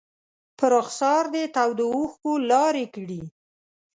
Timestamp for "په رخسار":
0.57-1.23